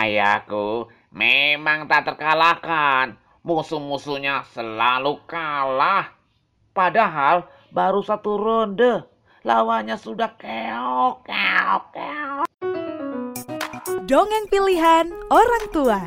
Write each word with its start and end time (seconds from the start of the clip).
Ayahku 0.00 0.88
memang 1.12 1.84
tak 1.84 2.08
terkalahkan. 2.08 3.20
Musuh-musuhnya 3.44 4.48
selalu 4.56 5.20
kalah. 5.28 6.16
Padahal 6.72 7.44
baru 7.68 8.00
satu 8.00 8.40
ronde. 8.40 9.04
Lawannya 9.44 9.96
sudah 10.00 10.36
keok, 10.40 11.24
keok, 11.24 11.84
keok. 11.92 12.48
Dongeng 14.08 14.48
pilihan 14.48 15.08
orang 15.28 15.64
tua. 15.72 16.00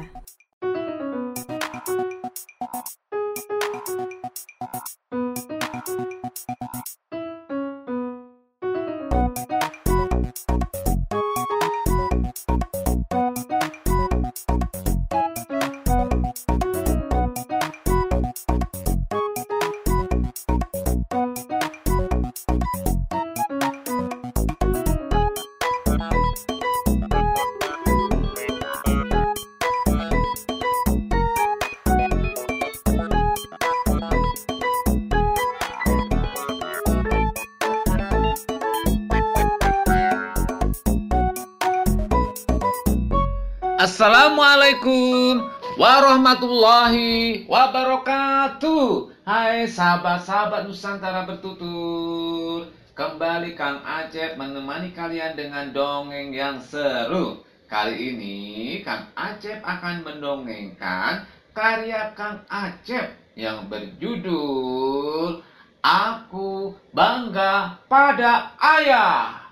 Assalamualaikum 43.83 45.43
warahmatullahi 45.75 47.43
wabarakatuh. 47.51 49.11
Hai 49.27 49.67
sahabat-sahabat 49.67 50.71
Nusantara 50.71 51.27
bertutur. 51.27 52.71
Kembali 52.95 53.59
Kang 53.59 53.83
Acep 53.83 54.39
menemani 54.39 54.95
kalian 54.95 55.35
dengan 55.35 55.75
dongeng 55.75 56.31
yang 56.31 56.63
seru. 56.63 57.43
Kali 57.67 58.15
ini 58.15 58.39
Kang 58.87 59.11
Acep 59.19 59.59
akan 59.59 60.07
mendongengkan 60.07 61.27
karya 61.51 62.15
Kang 62.15 62.39
Acep 62.47 63.11
yang 63.35 63.67
berjudul 63.67 65.43
Aku 65.83 66.71
Bangga 66.95 67.83
Pada 67.91 68.55
Ayah. 68.63 69.42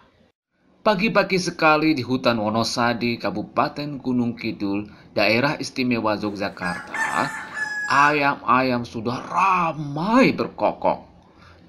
Pagi-pagi 0.81 1.37
sekali 1.37 1.93
di 1.93 2.01
hutan 2.01 2.41
Wonosadi, 2.41 3.21
Kabupaten 3.21 4.01
Gunung 4.01 4.33
Kidul, 4.33 4.89
daerah 5.13 5.53
istimewa 5.61 6.17
Yogyakarta, 6.17 7.29
ayam-ayam 7.85 8.81
sudah 8.81 9.21
ramai 9.29 10.33
berkokok, 10.33 11.05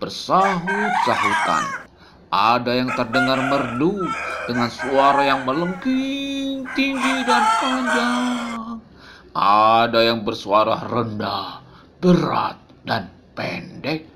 bersahut-sahutan. 0.00 1.92
Ada 2.32 2.72
yang 2.72 2.88
terdengar 2.96 3.36
merdu 3.52 4.00
dengan 4.48 4.72
suara 4.72 5.28
yang 5.28 5.44
melengking, 5.44 6.64
tinggi 6.72 7.16
dan 7.28 7.44
panjang. 7.60 8.24
Ada 9.36 10.08
yang 10.08 10.24
bersuara 10.24 10.88
rendah, 10.88 11.60
berat 12.00 12.56
dan 12.88 13.12
pendek. 13.36 14.08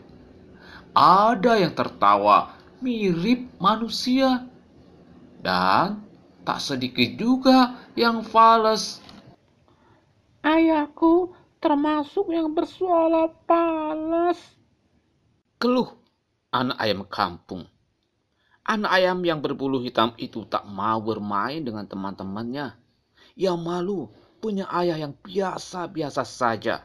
Ada 0.97 1.69
yang 1.69 1.77
tertawa 1.77 2.57
mirip 2.81 3.61
manusia 3.61 4.56
dan 5.47 6.03
tak 6.43 6.59
sedikit 6.59 7.15
juga 7.15 7.79
yang 7.95 8.27
fales. 8.27 8.99
Ayahku 10.43 11.31
termasuk 11.63 12.35
yang 12.35 12.51
bersuara 12.51 13.31
palas. 13.47 14.39
Keluh 15.63 15.95
anak 16.51 16.79
ayam 16.83 17.07
kampung. 17.07 17.63
Anak 18.67 18.91
ayam 18.91 19.23
yang 19.23 19.39
berbulu 19.39 19.79
hitam 19.79 20.19
itu 20.19 20.43
tak 20.51 20.67
mau 20.67 20.99
bermain 20.99 21.63
dengan 21.63 21.87
teman-temannya. 21.87 22.75
Ia 23.39 23.55
malu 23.55 24.11
punya 24.43 24.67
ayah 24.75 24.99
yang 24.99 25.15
biasa-biasa 25.15 26.27
saja. 26.27 26.83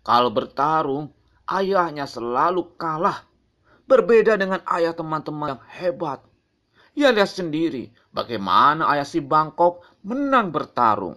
Kalau 0.00 0.32
bertarung, 0.32 1.12
ayahnya 1.44 2.08
selalu 2.08 2.72
kalah. 2.80 3.28
Berbeda 3.84 4.40
dengan 4.40 4.64
ayah 4.72 4.96
teman-teman 4.96 5.60
yang 5.60 5.62
hebat. 5.76 6.31
Ia 6.92 7.08
lihat 7.08 7.32
sendiri 7.32 7.88
bagaimana 8.12 8.84
ayah 8.92 9.08
si 9.08 9.24
Bangkok 9.24 9.80
menang 10.04 10.52
bertarung. 10.52 11.16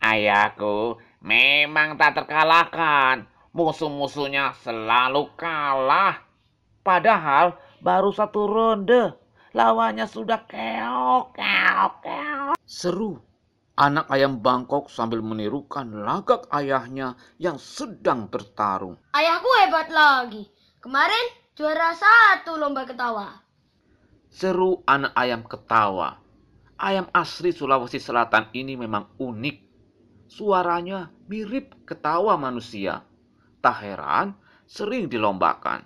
Ayahku 0.00 1.00
memang 1.24 1.96
tak 1.96 2.20
terkalahkan. 2.20 3.24
Musuh-musuhnya 3.50 4.54
selalu 4.60 5.32
kalah. 5.40 6.20
Padahal 6.84 7.56
baru 7.80 8.12
satu 8.12 8.46
ronde. 8.46 9.16
Lawannya 9.50 10.06
sudah 10.06 10.46
keok, 10.46 11.34
keok, 11.34 11.92
keok. 12.06 12.56
Seru. 12.62 13.18
Anak 13.74 14.06
ayam 14.12 14.38
Bangkok 14.38 14.92
sambil 14.92 15.24
menirukan 15.24 16.04
lagak 16.04 16.46
ayahnya 16.52 17.16
yang 17.40 17.56
sedang 17.56 18.28
bertarung. 18.28 19.00
Ayahku 19.16 19.50
hebat 19.64 19.88
lagi. 19.90 20.46
Kemarin 20.78 21.26
juara 21.56 21.96
satu 21.96 22.60
lomba 22.60 22.86
ketawa. 22.86 23.49
Seru 24.30 24.86
anak 24.86 25.10
ayam 25.18 25.42
ketawa. 25.42 26.22
Ayam 26.78 27.10
asli 27.10 27.50
Sulawesi 27.50 27.98
Selatan 27.98 28.46
ini 28.54 28.78
memang 28.78 29.10
unik. 29.18 29.58
Suaranya 30.30 31.10
mirip 31.26 31.74
ketawa 31.82 32.38
manusia. 32.38 33.02
Tak 33.58 33.76
heran 33.82 34.38
sering 34.70 35.10
dilombakan. 35.10 35.82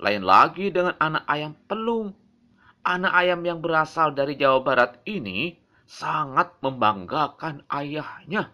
Lain 0.00 0.24
lagi 0.24 0.72
dengan 0.72 0.96
anak 0.96 1.28
ayam 1.28 1.52
pelung. 1.68 2.16
Anak 2.88 3.12
ayam 3.12 3.44
yang 3.44 3.60
berasal 3.60 4.16
dari 4.16 4.40
Jawa 4.40 4.64
Barat 4.64 5.04
ini 5.04 5.60
sangat 5.84 6.56
membanggakan 6.64 7.68
ayahnya. 7.68 8.48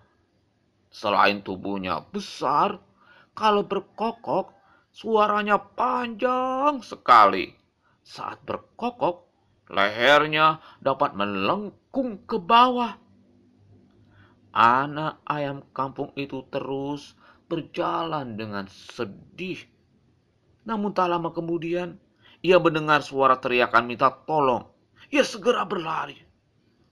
Selain 0.91 1.39
tubuhnya 1.39 2.03
besar, 2.11 2.83
kalau 3.31 3.63
berkokok 3.63 4.51
suaranya 4.91 5.63
panjang 5.63 6.83
sekali. 6.83 7.64
Saat 8.05 8.45
berkokok, 8.45 9.25
lehernya 9.73 10.61
dapat 10.85 11.17
melengkung 11.17 12.21
ke 12.29 12.37
bawah. 12.37 13.01
Anak 14.53 15.25
ayam 15.25 15.65
kampung 15.73 16.13
itu 16.15 16.45
terus 16.53 17.17
berjalan 17.49 18.37
dengan 18.37 18.69
sedih. 18.69 19.65
Namun 20.69 20.93
tak 20.93 21.09
lama 21.09 21.33
kemudian, 21.33 21.97
ia 22.45 22.61
mendengar 22.61 23.01
suara 23.01 23.41
teriakan 23.41 23.89
minta 23.89 24.13
tolong. 24.13 24.69
Ia 25.09 25.25
segera 25.25 25.65
berlari. 25.65 26.21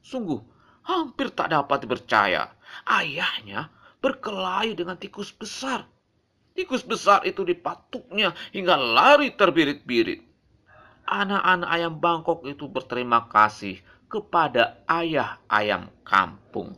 Sungguh, 0.01 0.41
hampir 0.89 1.29
tak 1.37 1.53
dapat 1.53 1.85
dipercaya. 1.85 2.57
Ayahnya 2.89 3.69
berkelahi 4.01 4.73
dengan 4.73 4.97
tikus 4.97 5.29
besar. 5.29 5.85
Tikus 6.57 6.81
besar 6.81 7.25
itu 7.29 7.45
dipatuknya 7.45 8.33
hingga 8.57 8.81
lari 8.81 9.33
terbirit-birit. 9.37 10.32
Anak-anak 11.13 11.69
ayam 11.69 12.01
Bangkok 12.01 12.41
itu 12.49 12.65
berterima 12.73 13.29
kasih 13.29 13.77
kepada 14.09 14.81
ayah 14.89 15.37
ayam 15.45 15.93
kampung. 16.09 16.73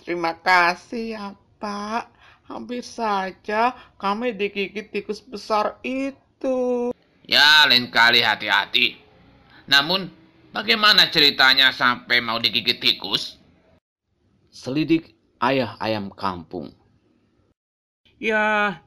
Terima 0.00 0.32
kasih 0.40 1.04
ya 1.12 1.26
Pak. 1.60 2.08
Hampir 2.48 2.80
saja 2.80 3.76
kami 4.00 4.32
digigit 4.32 4.88
tikus 4.88 5.20
besar 5.20 5.76
itu. 5.84 6.92
Ya, 7.28 7.68
lain 7.68 7.92
kali 7.92 8.24
hati-hati. 8.24 8.96
Namun, 9.68 10.08
bagaimana 10.52 11.12
ceritanya 11.12 11.68
sampai 11.68 12.24
mau 12.24 12.40
digigit 12.40 12.80
tikus? 12.80 13.36
Selidik 14.48 15.12
ayah 15.44 15.76
ayam 15.76 16.08
kampung. 16.08 16.72
Ya, 18.16 18.80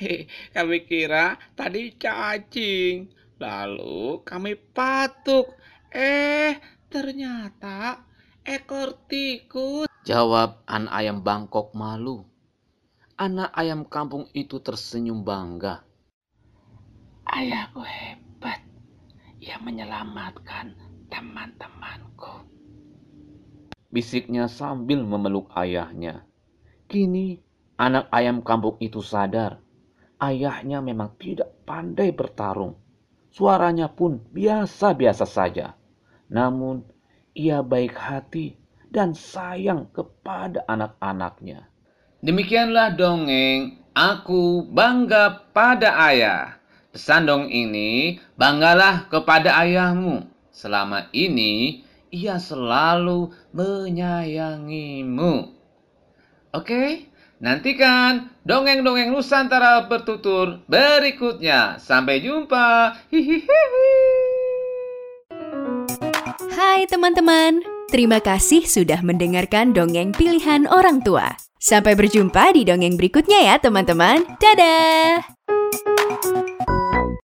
he, 0.00 0.28
kami 0.52 0.84
kira 0.84 1.40
tadi 1.56 1.96
cacing. 1.96 3.23
Lalu 3.42 4.22
kami 4.22 4.54
patuk. 4.54 5.58
Eh, 5.90 6.58
ternyata 6.86 8.02
ekor 8.46 8.94
tikus. 9.10 9.90
Jawab 10.06 10.62
anak 10.68 10.92
ayam 10.94 11.18
Bangkok 11.24 11.74
malu. 11.74 12.22
Anak 13.14 13.50
ayam 13.54 13.86
kampung 13.86 14.26
itu 14.34 14.58
tersenyum 14.58 15.22
bangga. 15.22 15.86
Ayahku 17.24 17.82
hebat. 17.82 18.60
Ia 19.38 19.58
menyelamatkan 19.62 20.74
teman-temanku. 21.10 22.42
Bisiknya 23.94 24.50
sambil 24.50 25.06
memeluk 25.06 25.50
ayahnya. 25.54 26.26
Kini 26.90 27.38
anak 27.78 28.10
ayam 28.10 28.42
kampung 28.42 28.78
itu 28.82 28.98
sadar. 28.98 29.62
Ayahnya 30.18 30.82
memang 30.82 31.14
tidak 31.18 31.54
pandai 31.62 32.10
bertarung. 32.10 32.83
Suaranya 33.34 33.90
pun 33.90 34.22
biasa-biasa 34.30 35.26
saja. 35.26 35.74
Namun 36.30 36.86
ia 37.34 37.66
baik 37.66 37.98
hati 37.98 38.54
dan 38.94 39.10
sayang 39.10 39.90
kepada 39.90 40.62
anak-anaknya. 40.70 41.66
Demikianlah 42.22 42.94
dongeng 42.94 43.82
Aku 43.90 44.70
Bangga 44.70 45.50
Pada 45.50 45.98
Ayah. 45.98 46.62
Pesan 46.94 47.26
dong 47.26 47.50
ini, 47.50 48.22
banggalah 48.38 49.10
kepada 49.10 49.58
ayahmu. 49.58 50.30
Selama 50.54 51.10
ini, 51.10 51.82
ia 52.14 52.38
selalu 52.38 53.34
menyayangimu. 53.50 55.34
Oke, 56.54 57.10
nantikan 57.42 58.30
dongeng-dongeng 58.46 59.10
Nusantara 59.10 59.86
bertutur 59.86 60.62
berikutnya. 60.70 61.80
Sampai 61.80 62.22
jumpa. 62.22 62.98
Hihihi. 63.08 63.54
Hai 66.54 66.86
teman-teman, 66.86 67.62
terima 67.90 68.18
kasih 68.22 68.66
sudah 68.66 69.02
mendengarkan 69.02 69.74
dongeng 69.74 70.14
pilihan 70.14 70.66
orang 70.70 71.02
tua. 71.02 71.34
Sampai 71.58 71.96
berjumpa 71.96 72.52
di 72.52 72.62
dongeng 72.68 73.00
berikutnya 73.00 73.40
ya 73.40 73.56
teman-teman. 73.56 74.22
Dadah! 74.36 75.24